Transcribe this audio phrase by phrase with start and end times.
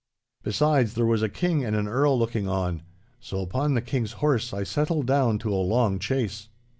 [0.41, 2.81] Besides, there was a King and an Earl looking on;
[3.19, 6.47] so upon the King's horse I settled down to a long chase.